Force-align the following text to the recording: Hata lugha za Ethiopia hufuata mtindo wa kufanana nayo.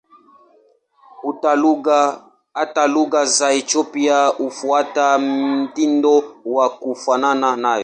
Hata 2.59 2.85
lugha 2.87 3.25
za 3.25 3.51
Ethiopia 3.51 4.27
hufuata 4.27 5.19
mtindo 5.19 6.23
wa 6.45 6.69
kufanana 6.69 7.55
nayo. 7.55 7.79